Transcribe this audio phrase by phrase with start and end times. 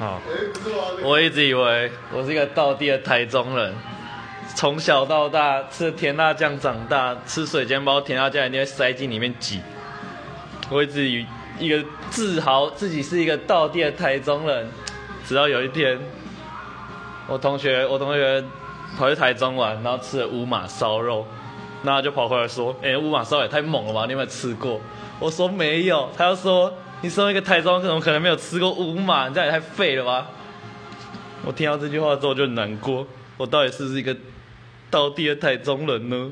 [0.00, 0.20] 哦，
[1.02, 3.74] 我一直以为我是一个道地的台中人，
[4.54, 9.60] 从小到大吃甜辣酱长大，吃水煎包甜辣酱一定会塞进里面挤。
[10.70, 11.26] 我一直以
[11.58, 14.68] 一个自豪自己是一个道地的台中人，
[15.26, 15.98] 直到有一天，
[17.26, 18.44] 我同学我同学
[18.96, 21.26] 跑去台中玩，然后吃了乌马烧肉，
[21.82, 24.80] 然后就跑回来说：“哎、乌马烧也太猛了吧，你有没有吃过？”
[25.18, 29.28] 我说没有，他又说：“你身为一个台中人，怎么可能没有吃过乌马？
[29.28, 30.30] 你这样也太废了吧！”
[31.46, 33.06] 我听到这句话之后就很难过，
[33.36, 34.14] 我到底是不是一个
[34.90, 36.30] 倒地的台中人呢？